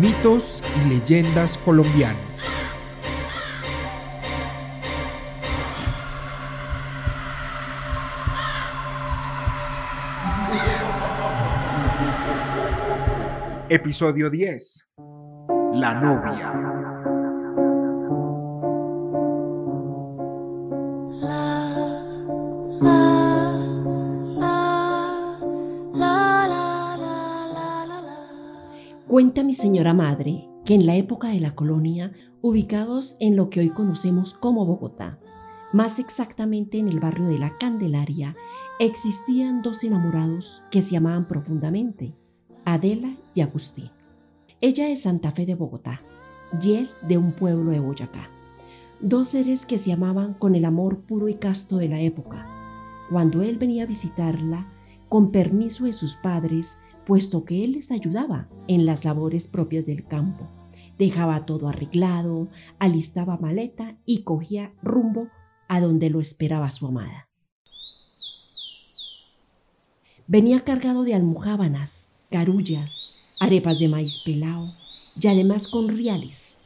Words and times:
Mitos 0.00 0.60
y 0.84 0.88
leyendas 0.88 1.56
colombianos. 1.58 2.18
Episodio 13.68 14.30
10. 14.30 14.88
La 15.74 15.94
novia. 15.94 16.74
Cuenta 29.14 29.44
mi 29.44 29.54
señora 29.54 29.94
madre 29.94 30.48
que 30.64 30.74
en 30.74 30.86
la 30.86 30.96
época 30.96 31.28
de 31.28 31.38
la 31.38 31.54
colonia, 31.54 32.10
ubicados 32.42 33.16
en 33.20 33.36
lo 33.36 33.48
que 33.48 33.60
hoy 33.60 33.70
conocemos 33.70 34.34
como 34.34 34.66
Bogotá, 34.66 35.20
más 35.72 36.00
exactamente 36.00 36.78
en 36.80 36.88
el 36.88 36.98
barrio 36.98 37.28
de 37.28 37.38
la 37.38 37.56
Candelaria, 37.56 38.34
existían 38.80 39.62
dos 39.62 39.84
enamorados 39.84 40.64
que 40.72 40.82
se 40.82 40.96
amaban 40.96 41.28
profundamente, 41.28 42.12
Adela 42.64 43.14
y 43.34 43.42
Agustín. 43.42 43.92
Ella 44.60 44.88
es 44.88 45.02
Santa 45.02 45.30
Fe 45.30 45.46
de 45.46 45.54
Bogotá 45.54 46.00
y 46.60 46.72
él 46.72 46.88
de 47.06 47.16
un 47.16 47.30
pueblo 47.30 47.70
de 47.70 47.78
Boyacá. 47.78 48.28
Dos 48.98 49.28
seres 49.28 49.64
que 49.64 49.78
se 49.78 49.92
amaban 49.92 50.34
con 50.34 50.56
el 50.56 50.64
amor 50.64 51.02
puro 51.02 51.28
y 51.28 51.34
casto 51.34 51.76
de 51.76 51.88
la 51.88 52.00
época. 52.00 52.48
Cuando 53.12 53.42
él 53.42 53.58
venía 53.58 53.84
a 53.84 53.86
visitarla, 53.86 54.66
con 55.08 55.30
permiso 55.30 55.84
de 55.84 55.92
sus 55.92 56.16
padres, 56.16 56.80
puesto 57.04 57.44
que 57.44 57.64
él 57.64 57.72
les 57.72 57.90
ayudaba 57.90 58.48
en 58.68 58.86
las 58.86 59.04
labores 59.04 59.46
propias 59.48 59.86
del 59.86 60.06
campo. 60.06 60.48
Dejaba 60.98 61.44
todo 61.46 61.68
arreglado, 61.68 62.48
alistaba 62.78 63.36
maleta 63.36 63.96
y 64.06 64.22
cogía 64.22 64.72
rumbo 64.82 65.28
a 65.68 65.80
donde 65.80 66.10
lo 66.10 66.20
esperaba 66.20 66.70
su 66.70 66.86
amada. 66.86 67.28
Venía 70.26 70.60
cargado 70.60 71.02
de 71.02 71.14
almojábanas, 71.14 72.08
garullas, 72.30 73.36
arepas 73.40 73.78
de 73.78 73.88
maíz 73.88 74.20
pelao 74.24 74.72
y 75.20 75.26
además 75.28 75.68
con 75.68 75.88
riales. 75.88 76.60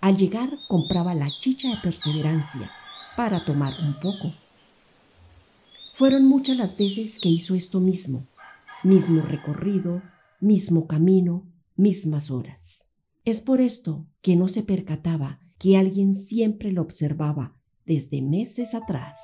Al 0.00 0.16
llegar 0.16 0.50
compraba 0.68 1.14
la 1.14 1.30
chicha 1.30 1.68
de 1.68 1.76
perseverancia 1.76 2.70
para 3.16 3.42
tomar 3.44 3.72
un 3.80 3.94
poco. 3.94 4.34
Fueron 5.94 6.28
muchas 6.28 6.56
las 6.56 6.78
veces 6.78 7.20
que 7.20 7.28
hizo 7.28 7.54
esto 7.54 7.78
mismo 7.78 8.26
mismo 8.84 9.22
recorrido, 9.22 10.02
mismo 10.40 10.86
camino, 10.86 11.46
mismas 11.74 12.30
horas. 12.30 12.90
Es 13.24 13.40
por 13.40 13.60
esto 13.60 14.06
que 14.20 14.36
no 14.36 14.48
se 14.48 14.62
percataba 14.62 15.40
que 15.58 15.78
alguien 15.78 16.14
siempre 16.14 16.70
lo 16.70 16.82
observaba 16.82 17.54
desde 17.86 18.20
meses 18.20 18.74
atrás. 18.74 19.20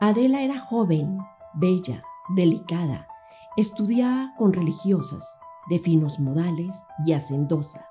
Adela 0.00 0.42
era 0.42 0.60
joven, 0.60 1.18
bella, 1.54 2.04
delicada, 2.36 3.08
estudiaba 3.56 4.34
con 4.38 4.52
religiosas, 4.52 5.38
de 5.68 5.80
finos 5.80 6.20
modales 6.20 6.80
y 7.04 7.12
hacendosas. 7.12 7.84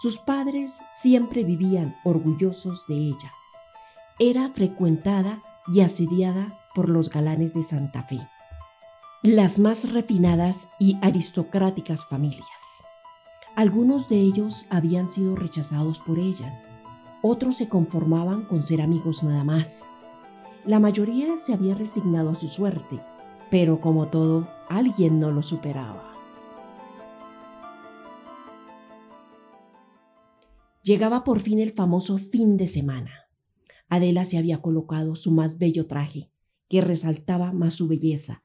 Sus 0.00 0.18
padres 0.18 0.80
siempre 1.00 1.42
vivían 1.42 1.96
orgullosos 2.04 2.86
de 2.86 2.94
ella. 2.94 3.32
Era 4.18 4.48
frecuentada 4.50 5.40
y 5.66 5.80
asediada 5.80 6.48
por 6.74 6.88
los 6.88 7.10
galanes 7.10 7.54
de 7.54 7.64
Santa 7.64 8.02
Fe, 8.02 8.20
las 9.22 9.58
más 9.58 9.92
refinadas 9.92 10.68
y 10.78 10.98
aristocráticas 11.00 12.04
familias. 12.06 12.48
Algunos 13.56 14.08
de 14.08 14.16
ellos 14.16 14.66
habían 14.68 15.08
sido 15.08 15.36
rechazados 15.36 16.00
por 16.00 16.18
ella, 16.18 16.60
otros 17.22 17.56
se 17.56 17.68
conformaban 17.68 18.42
con 18.42 18.64
ser 18.64 18.82
amigos 18.82 19.22
nada 19.22 19.44
más. 19.44 19.88
La 20.64 20.78
mayoría 20.80 21.38
se 21.38 21.54
había 21.54 21.74
resignado 21.74 22.30
a 22.30 22.34
su 22.34 22.48
suerte, 22.48 23.00
pero 23.50 23.80
como 23.80 24.08
todo, 24.08 24.46
alguien 24.68 25.20
no 25.20 25.30
lo 25.30 25.42
superaba. 25.42 26.12
Llegaba 30.82 31.24
por 31.24 31.40
fin 31.40 31.60
el 31.60 31.72
famoso 31.72 32.18
fin 32.18 32.58
de 32.58 32.66
semana. 32.66 33.10
Adela 33.88 34.26
se 34.26 34.36
había 34.36 34.60
colocado 34.60 35.16
su 35.16 35.30
más 35.30 35.58
bello 35.58 35.86
traje, 35.86 36.30
que 36.74 36.80
resaltaba 36.80 37.52
más 37.52 37.74
su 37.74 37.86
belleza, 37.86 38.42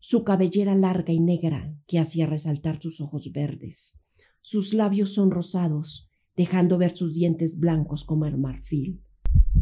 su 0.00 0.22
cabellera 0.22 0.74
larga 0.74 1.14
y 1.14 1.18
negra 1.18 1.74
que 1.86 1.98
hacía 1.98 2.26
resaltar 2.26 2.78
sus 2.78 3.00
ojos 3.00 3.32
verdes, 3.32 3.98
sus 4.42 4.74
labios 4.74 5.14
sonrosados, 5.14 6.10
dejando 6.36 6.76
ver 6.76 6.94
sus 6.94 7.14
dientes 7.14 7.58
blancos 7.58 8.04
como 8.04 8.26
el 8.26 8.36
marfil. 8.36 9.00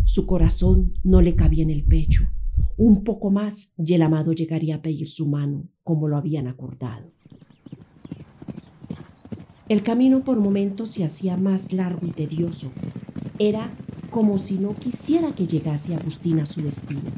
Su 0.03 0.27
corazón 0.27 0.95
no 1.05 1.23
le 1.23 1.37
cabía 1.37 1.63
en 1.63 1.71
el 1.71 1.85
pecho. 1.85 2.29
Un 2.77 3.05
poco 3.05 3.31
más 3.31 3.73
y 3.79 3.95
el 3.95 4.03
amado 4.03 4.33
llegaría 4.33 4.75
a 4.75 4.83
pedir 4.83 5.09
su 5.09 5.29
mano, 5.29 5.69
como 5.85 6.09
lo 6.09 6.17
habían 6.17 6.49
acordado. 6.49 7.13
El 9.69 9.85
camino 9.85 10.25
por 10.25 10.41
momentos 10.41 10.91
se 10.91 11.05
hacía 11.05 11.37
más 11.37 11.73
largo 11.73 12.05
y 12.05 12.11
tedioso. 12.11 12.73
Era 13.39 13.73
como 14.11 14.41
si 14.41 14.59
no 14.59 14.75
quisiera 14.75 15.37
que 15.37 15.47
llegase 15.47 15.95
Agustín 15.95 16.41
a 16.41 16.47
su 16.47 16.63
destino 16.63 17.13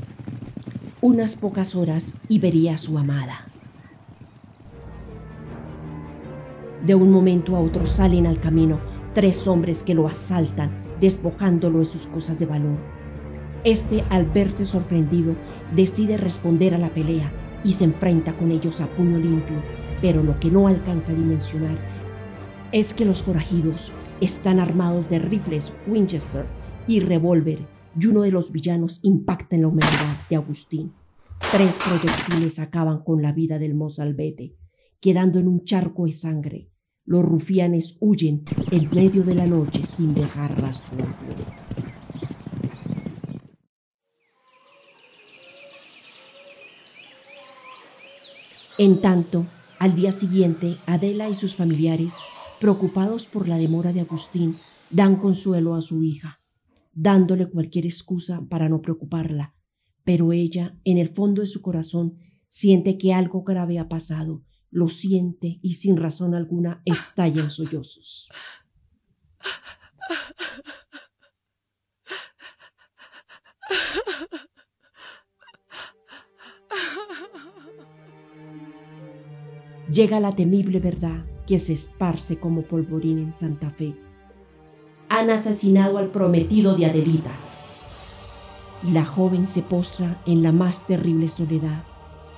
unas 1.03 1.34
pocas 1.34 1.75
horas 1.75 2.21
y 2.28 2.38
vería 2.41 2.75
a 2.75 2.78
su 2.78 2.99
amada. 2.99 3.47
De 6.84 6.94
un 6.94 7.11
momento 7.11 7.56
a 7.56 7.61
otro 7.61 7.87
salen 7.87 8.27
al 8.27 8.38
camino 8.38 8.78
tres 9.15 9.47
hombres 9.47 9.83
que 9.83 9.94
lo 9.94 10.06
asaltan, 10.06 10.71
despojándolo 11.00 11.78
de 11.78 11.87
sus 11.87 12.06
cosas 12.06 12.39
de 12.39 12.47
valor. 12.47 12.77
Este, 13.65 14.05
al 14.10 14.27
verse 14.27 14.66
sorprendido, 14.66 15.34
decide 15.75 16.19
responder 16.19 16.75
a 16.75 16.78
la 16.78 16.91
pelea 16.91 17.33
y 17.65 17.72
se 17.72 17.84
enfrenta 17.84 18.34
con 18.34 18.50
ellos 18.50 18.81
a 18.83 18.87
puño 18.87 19.19
limpio, 19.19 19.56
pero 20.03 20.22
lo 20.22 20.39
que 20.39 20.50
no 20.50 20.69
alcanza 20.69 21.12
a 21.12 21.16
dimensionar 21.16 21.78
es 22.72 22.93
que 22.93 23.06
los 23.06 23.22
forajidos 23.22 23.93
están 24.21 24.60
armados 24.60 25.09
de 25.09 25.19
rifles 25.19 25.72
Winchester 25.87 26.44
y 26.87 27.00
revólver 27.00 27.80
y 27.99 28.06
uno 28.06 28.23
de 28.23 28.31
los 28.31 28.53
villanos 28.53 29.01
impacta 29.03 29.56
en 29.56 29.62
la 29.62 29.69
humanidad 29.69 30.17
de 30.28 30.37
Agustín. 30.37 30.93
Tres 31.53 31.78
proyectiles 31.78 32.59
acaban 32.59 33.03
con 33.03 33.23
la 33.23 33.33
vida 33.33 33.59
del 33.59 33.75
mozalbete, 33.75 34.56
quedando 35.01 35.39
en 35.39 35.49
un 35.49 35.65
charco 35.65 36.05
de 36.06 36.12
sangre. 36.12 36.71
Los 37.05 37.25
rufianes 37.25 37.97
huyen 38.01 38.45
en 38.71 38.91
medio 38.91 39.25
de 39.25 39.34
la 39.34 39.47
noche 39.47 39.84
sin 39.87 40.15
dejar 40.15 40.61
rastro 40.61 40.99
En 48.78 49.01
tanto, 49.01 49.45
al 49.78 49.95
día 49.95 50.12
siguiente, 50.12 50.77
Adela 50.87 51.28
y 51.28 51.34
sus 51.34 51.54
familiares, 51.54 52.16
preocupados 52.60 53.27
por 53.27 53.48
la 53.48 53.59
demora 53.59 53.92
de 53.92 54.01
Agustín, 54.01 54.54
dan 54.91 55.16
consuelo 55.16 55.75
a 55.75 55.83
su 55.83 56.03
hija 56.03 56.40
dándole 56.92 57.47
cualquier 57.47 57.87
excusa 57.87 58.42
para 58.48 58.69
no 58.69 58.83
preocuparla, 58.83 59.54
pero 60.04 60.33
ella, 60.33 60.78
en 60.84 60.98
el 60.98 61.09
fondo 61.09 61.42
de 61.42 61.47
su 61.47 61.63
corazón, 61.63 62.19
siente 62.48 62.98
que 62.98 63.13
algo 63.13 63.42
grave 63.42 63.78
ha 63.78 63.89
pasado, 63.89 64.42
lo 64.71 64.89
siente 64.89 65.59
y 65.63 65.75
sin 65.75 65.97
razón 65.97 66.34
alguna 66.34 66.83
estalla 66.84 67.42
en 67.42 67.51
sollozos. 67.51 68.31
Llega 79.92 80.21
la 80.21 80.37
temible 80.37 80.78
verdad 80.78 81.27
que 81.48 81.59
se 81.59 81.72
esparce 81.72 82.39
como 82.39 82.63
polvorín 82.63 83.19
en 83.19 83.34
Santa 83.34 83.71
Fe 83.71 83.97
han 85.10 85.28
asesinado 85.28 85.98
al 85.98 86.07
prometido 86.07 86.77
de 86.77 86.86
Adelita. 86.86 87.33
Y 88.84 88.92
la 88.92 89.04
joven 89.04 89.48
se 89.48 89.60
postra 89.60 90.22
en 90.24 90.45
la 90.45 90.53
más 90.53 90.86
terrible 90.86 91.28
soledad. 91.28 91.83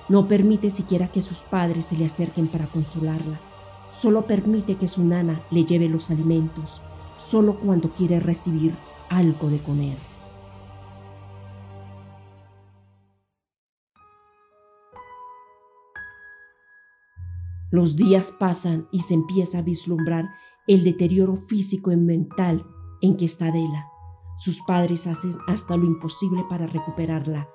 No 0.09 0.27
permite 0.27 0.71
siquiera 0.71 1.07
que 1.09 1.21
sus 1.21 1.37
padres 1.37 1.85
se 1.85 1.97
le 1.97 2.05
acerquen 2.05 2.47
para 2.47 2.65
consolarla. 2.65 3.39
Solo 3.93 4.23
permite 4.23 4.75
que 4.75 4.87
su 4.87 5.05
nana 5.05 5.39
le 5.51 5.65
lleve 5.65 5.87
los 5.87 6.09
alimentos, 6.09 6.81
solo 7.19 7.59
cuando 7.59 7.91
quiere 7.91 8.19
recibir 8.19 8.73
algo 9.07 9.49
de 9.51 9.59
comer. 9.59 9.95
Los 17.69 17.95
días 17.95 18.33
pasan 18.39 18.87
y 18.91 19.03
se 19.03 19.13
empieza 19.13 19.59
a 19.59 19.61
vislumbrar 19.61 20.25
el 20.67 20.83
deterioro 20.83 21.35
físico 21.35 21.91
y 21.91 21.97
mental 21.97 22.65
en 23.01 23.17
que 23.17 23.25
está 23.25 23.47
Adela. 23.47 23.85
Sus 24.39 24.61
padres 24.61 25.07
hacen 25.07 25.37
hasta 25.47 25.77
lo 25.77 25.85
imposible 25.85 26.43
para 26.49 26.67
recuperarla, 26.67 27.47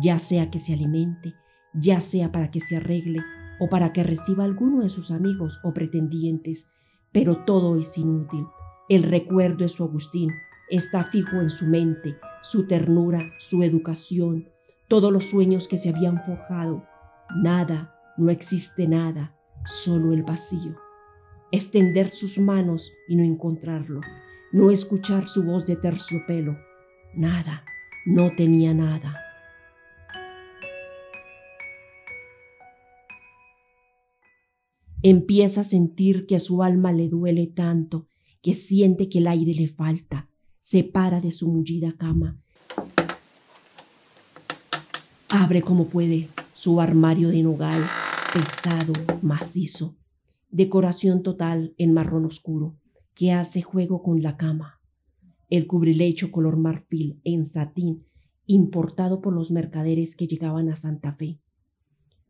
ya 0.00 0.18
sea 0.18 0.50
que 0.50 0.58
se 0.58 0.74
alimente, 0.74 1.34
ya 1.74 2.00
sea 2.00 2.32
para 2.32 2.50
que 2.50 2.60
se 2.60 2.76
arregle 2.76 3.20
o 3.60 3.68
para 3.68 3.92
que 3.92 4.02
reciba 4.02 4.44
alguno 4.44 4.82
de 4.82 4.88
sus 4.88 5.10
amigos 5.10 5.60
o 5.64 5.72
pretendientes, 5.72 6.70
pero 7.12 7.44
todo 7.44 7.76
es 7.76 7.96
inútil. 7.98 8.46
El 8.88 9.04
recuerdo 9.04 9.58
de 9.58 9.68
su 9.68 9.84
Agustín 9.84 10.30
está 10.70 11.04
fijo 11.04 11.36
en 11.36 11.50
su 11.50 11.66
mente, 11.66 12.16
su 12.42 12.66
ternura, 12.66 13.32
su 13.38 13.62
educación, 13.62 14.48
todos 14.88 15.12
los 15.12 15.26
sueños 15.26 15.68
que 15.68 15.78
se 15.78 15.88
habían 15.88 16.22
forjado. 16.24 16.84
Nada, 17.42 17.94
no 18.16 18.30
existe 18.30 18.88
nada, 18.88 19.34
solo 19.66 20.12
el 20.12 20.22
vacío. 20.22 20.89
Extender 21.52 22.12
sus 22.12 22.38
manos 22.38 22.92
y 23.08 23.16
no 23.16 23.24
encontrarlo, 23.24 24.00
no 24.52 24.70
escuchar 24.70 25.26
su 25.26 25.42
voz 25.42 25.66
de 25.66 25.76
terciopelo. 25.76 26.56
Nada, 27.14 27.64
no 28.06 28.30
tenía 28.36 28.72
nada. 28.72 29.20
Empieza 35.02 35.62
a 35.62 35.64
sentir 35.64 36.26
que 36.26 36.36
a 36.36 36.40
su 36.40 36.62
alma 36.62 36.92
le 36.92 37.08
duele 37.08 37.46
tanto 37.46 38.06
que 38.42 38.54
siente 38.54 39.08
que 39.08 39.18
el 39.18 39.26
aire 39.26 39.54
le 39.54 39.66
falta. 39.66 40.28
Se 40.60 40.84
para 40.84 41.20
de 41.20 41.32
su 41.32 41.48
mullida 41.48 41.92
cama. 41.96 42.38
Abre 45.30 45.62
como 45.62 45.86
puede 45.86 46.28
su 46.52 46.80
armario 46.80 47.30
de 47.30 47.42
nogal 47.42 47.82
pesado, 48.32 48.92
macizo, 49.22 49.96
decoración 50.50 51.22
total 51.22 51.74
en 51.78 51.92
marrón 51.92 52.24
oscuro, 52.24 52.76
que 53.14 53.32
hace 53.32 53.62
juego 53.62 54.02
con 54.02 54.22
la 54.22 54.36
cama. 54.36 54.80
El 55.48 55.66
cubrilecho 55.66 56.30
color 56.30 56.56
marfil 56.56 57.20
en 57.24 57.46
satín, 57.46 58.04
importado 58.46 59.20
por 59.20 59.32
los 59.32 59.50
mercaderes 59.50 60.16
que 60.16 60.26
llegaban 60.26 60.68
a 60.68 60.76
Santa 60.76 61.12
Fe. 61.12 61.38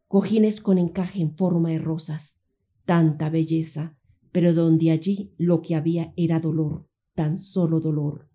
Cojines 0.08 0.60
con 0.60 0.78
encaje 0.78 1.20
en 1.20 1.36
forma 1.36 1.70
de 1.70 1.78
rosas, 1.78 2.42
tanta 2.84 3.30
belleza, 3.30 3.96
pero 4.32 4.52
donde 4.52 4.90
allí 4.90 5.32
lo 5.38 5.62
que 5.62 5.74
había 5.74 6.12
era 6.16 6.40
dolor, 6.40 6.86
tan 7.14 7.38
solo 7.38 7.80
dolor. 7.80 8.28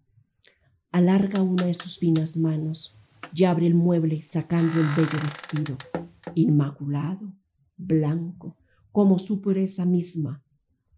Alarga 0.92 1.42
una 1.42 1.66
de 1.66 1.74
sus 1.74 1.98
finas 1.98 2.38
manos 2.38 2.98
y 3.34 3.44
abre 3.44 3.68
el 3.68 3.76
mueble 3.76 4.24
sacando 4.24 4.80
el 4.80 4.88
bello 4.96 5.20
vestido, 5.22 5.78
inmaculado, 6.36 7.34
blanco, 7.78 8.56
como 8.96 9.20
su 9.20 9.42
pureza 9.42 9.84
misma. 9.84 10.42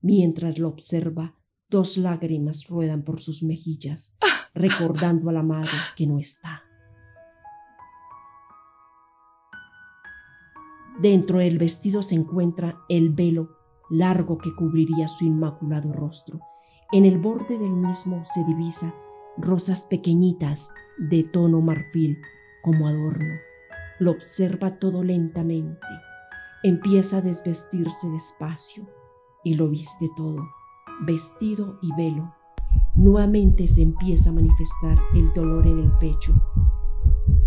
Mientras 0.02 0.60
lo 0.60 0.68
observa, 0.68 1.34
dos 1.68 1.98
lágrimas 1.98 2.68
ruedan 2.68 3.02
por 3.02 3.22
sus 3.22 3.42
mejillas, 3.42 4.16
recordando 4.54 5.32
a 5.32 5.34
la 5.34 5.42
madre 5.42 5.72
que 5.96 6.06
no 6.06 6.20
está. 6.20 6.62
Dentro 11.02 11.40
del 11.40 11.58
vestido 11.58 12.04
se 12.04 12.14
encuentra 12.14 12.78
el 12.88 13.10
velo 13.10 13.58
largo 13.90 14.38
que 14.38 14.54
cubriría 14.54 15.08
su 15.08 15.26
inmaculado 15.26 15.92
rostro. 15.92 16.40
En 16.92 17.04
el 17.04 17.18
borde 17.18 17.58
del 17.58 17.74
mismo 17.74 18.24
se 18.26 18.44
divisa 18.44 18.94
rosas 19.38 19.88
pequeñitas 19.88 20.72
de 21.00 21.24
tono 21.24 21.62
marfil 21.62 22.20
como 22.62 22.88
adorno. 22.88 23.34
Lo 23.98 24.12
observa 24.12 24.78
todo 24.78 25.04
lentamente 25.04 25.88
empieza 26.64 27.18
a 27.18 27.22
desvestirse 27.22 28.10
despacio 28.10 28.88
y 29.44 29.54
lo 29.54 29.70
viste 29.70 30.10
todo, 30.16 30.48
vestido 31.02 31.78
y 31.82 31.94
velo. 31.96 32.34
Nuevamente 32.96 33.68
se 33.68 33.84
empieza 33.84 34.30
a 34.30 34.34
manifestar 34.34 34.98
el 35.14 35.32
dolor 35.34 35.68
en 35.68 35.80
el 35.80 35.92
pecho. 36.00 36.34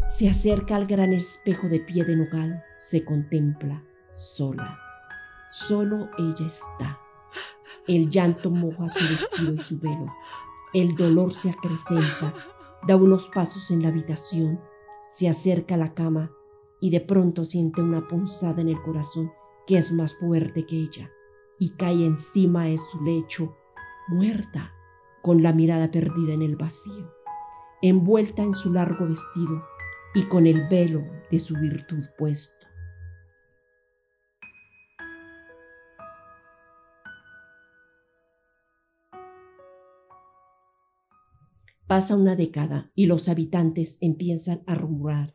Se 0.07 0.29
acerca 0.29 0.77
al 0.77 0.87
gran 0.87 1.13
espejo 1.13 1.69
de 1.69 1.81
pie 1.81 2.05
de 2.05 2.17
nogal, 2.17 2.63
se 2.77 3.05
contempla 3.05 3.83
sola. 4.13 4.79
Solo 5.51 6.09
ella 6.19 6.47
está. 6.47 6.99
El 7.87 8.09
llanto 8.09 8.51
moja 8.51 8.89
su 8.89 8.99
vestido 9.01 9.55
y 9.55 9.59
su 9.59 9.79
velo. 9.79 10.07
El 10.73 10.95
dolor 10.95 11.35
se 11.35 11.51
acrecenta, 11.51 12.33
da 12.87 12.97
unos 12.97 13.29
pasos 13.29 13.71
en 13.73 13.83
la 13.83 13.89
habitación, 13.89 14.61
se 15.09 15.29
acerca 15.29 15.75
a 15.75 15.79
la 15.79 15.95
cama 15.95 16.31
y 16.81 16.91
de 16.91 17.01
pronto 17.01 17.45
siente 17.45 17.83
una 17.83 18.09
punzada 18.09 18.61
en 18.61 18.69
el 18.69 18.81
corazón 18.83 19.33
que 19.67 19.79
es 19.79 19.93
más 19.93 20.15
fuerte 20.19 20.67
que 20.67 20.77
ella 20.77 21.11
y 21.59 21.71
cae 21.71 22.07
encima 22.07 22.65
de 22.65 22.79
su 22.79 23.03
lecho, 23.03 23.55
muerta, 24.09 24.73
con 25.23 25.43
la 25.43 25.53
mirada 25.53 25.91
perdida 25.91 26.33
en 26.33 26.43
el 26.43 26.57
vacío, 26.57 27.13
envuelta 27.83 28.43
en 28.43 28.55
su 28.55 28.73
largo 28.73 29.07
vestido 29.07 29.63
y 30.15 30.25
con 30.25 30.47
el 30.47 30.67
velo 30.69 31.03
de 31.31 31.39
su 31.39 31.55
virtud 31.55 32.05
puesto. 32.19 32.67
Pasa 41.87 42.17
una 42.17 42.37
década 42.37 42.91
y 42.95 43.07
los 43.07 43.29
habitantes 43.29 43.99
empiezan 44.01 44.63
a 44.67 44.77
rumorar 44.77 45.35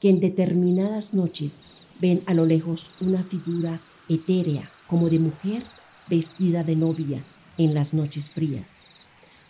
que 0.00 0.08
en 0.10 0.20
determinadas 0.20 1.14
noches 1.14 1.60
ven 2.00 2.22
a 2.26 2.34
lo 2.34 2.46
lejos 2.46 2.92
una 3.00 3.22
figura 3.22 3.80
etérea 4.08 4.70
como 4.86 5.10
de 5.10 5.18
mujer 5.18 5.62
vestida 6.08 6.64
de 6.64 6.76
novia 6.76 7.22
en 7.58 7.74
las 7.74 7.92
noches 7.92 8.30
frías. 8.30 8.90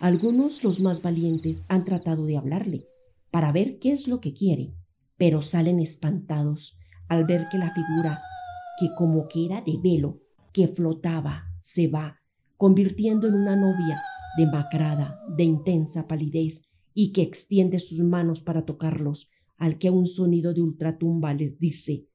Algunos, 0.01 0.65
los 0.65 0.81
más 0.81 1.03
valientes, 1.03 1.65
han 1.69 1.85
tratado 1.85 2.25
de 2.25 2.37
hablarle 2.37 2.87
para 3.31 3.53
ver 3.53 3.79
qué 3.79 3.93
es 3.93 4.09
lo 4.09 4.21
que 4.21 4.33
quiere, 4.33 4.73
pero 5.17 5.43
salen 5.43 5.81
espantados 5.81 6.77
al 7.09 7.25
ver 7.25 7.49
que 7.51 7.59
la 7.59 7.73
figura, 7.73 8.23
que 8.79 8.95
como 8.97 9.29
que 9.29 9.47
era 9.47 9.61
de 9.61 9.79
velo, 9.83 10.21
que 10.53 10.69
flotaba, 10.69 11.47
se 11.61 11.89
va, 11.89 12.21
convirtiendo 12.57 13.27
en 13.29 13.35
una 13.35 13.57
novia 13.57 14.01
demacrada, 14.37 15.21
de 15.37 15.45
intensa 15.45 16.07
palidez, 16.07 16.65
y 16.95 17.13
que 17.13 17.23
extiende 17.23 17.79
sus 17.79 18.01
manos 18.01 18.41
para 18.41 18.65
tocarlos, 18.65 19.29
al 19.59 19.79
que 19.79 19.91
un 19.91 20.07
sonido 20.07 20.55
de 20.55 20.63
ultratumba 20.63 21.35
les 21.35 21.59
dice, 21.59 22.07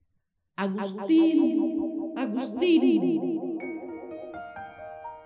Agustín, 0.55 2.13
Agustín. 2.15 3.41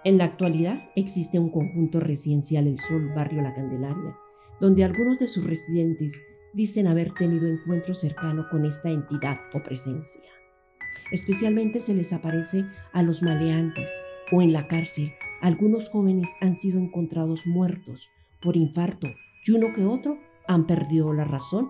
En 0.04 0.18
la 0.18 0.24
actualidad 0.26 0.90
existe 0.96 1.38
un 1.38 1.50
conjunto 1.50 2.00
residencial 2.00 2.68
El 2.68 2.80
Sol, 2.80 3.12
barrio 3.14 3.42
La 3.42 3.54
Candelaria, 3.54 4.16
donde 4.60 4.84
algunos 4.84 5.20
de 5.20 5.28
sus 5.28 5.44
residentes 5.44 6.20
dicen 6.54 6.88
haber 6.88 7.14
tenido 7.14 7.48
encuentro 7.48 7.94
cercano 7.94 8.48
con 8.50 8.66
esta 8.66 8.90
entidad 8.90 9.38
o 9.54 9.62
presencia. 9.62 10.24
Especialmente 11.12 11.82
se 11.82 11.94
les 11.94 12.14
aparece 12.14 12.66
a 12.94 13.04
los 13.04 13.22
maleantes 13.22 14.02
o 14.32 14.42
en 14.42 14.54
la 14.54 14.68
cárcel. 14.68 15.12
Algunos 15.42 15.90
jóvenes 15.90 16.32
han 16.42 16.56
sido 16.56 16.80
encontrados 16.80 17.46
muertos 17.46 18.10
por 18.42 18.58
infarto 18.58 19.08
y 19.46 19.52
uno 19.52 19.74
que 19.76 19.86
otro 19.86 20.18
han 20.48 20.68
perdido 20.68 21.14
la 21.14 21.26
razón 21.26 21.70